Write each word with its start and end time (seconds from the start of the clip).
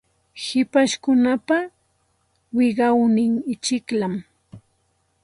Hipashkunapa 0.43 1.57
wiqawnin 2.55 3.33
ichikllam. 3.53 4.13